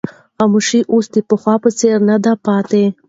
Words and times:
خاموشي 0.37 0.79
اوس 0.93 1.05
د 1.13 1.17
پخوا 1.29 1.55
په 1.63 1.69
څېر 1.79 1.97
نه 2.09 2.15
ده 2.23 2.33
پاتې. 2.45 2.85